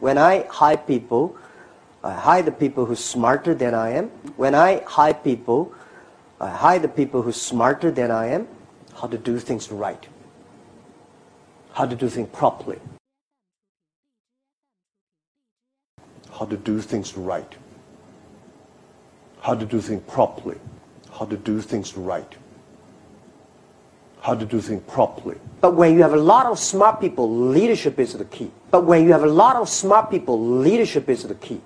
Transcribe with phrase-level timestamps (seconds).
[0.00, 1.36] When I hire people,
[2.02, 4.08] I hire the people who's smarter than I am.
[4.36, 5.72] When I hire people,
[6.40, 8.48] I hire the people who's smarter than I am.
[8.94, 10.06] How to do things right.
[11.72, 12.78] How to do things properly.
[16.38, 17.56] How to do things right.
[19.40, 20.58] How to do things properly.
[21.18, 22.36] How to do things right.
[24.24, 25.36] How to do things properly.
[25.60, 28.50] But when you have a lot of smart people, leadership is the key.
[28.70, 31.60] But when you have a lot of smart people, leadership is the key.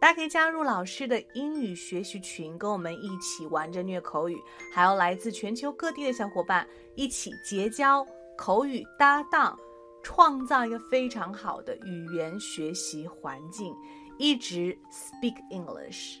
[0.00, 4.38] 大家可以加入老师的英语学习群，跟我们一起玩着虐口语，
[4.72, 8.06] 还有来自全球各地的小伙伴一起结交
[8.38, 9.58] 口语搭档，
[10.04, 13.74] 创造一个非常好的语言学习环境，
[14.16, 16.20] 一直 speak English。